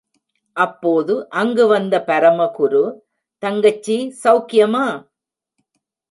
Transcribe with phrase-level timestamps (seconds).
[0.55, 2.81] அப்போது அங்கு வந்த பரமகுரு,
[3.43, 4.85] தங்கச்சி, சவுக்கியமா?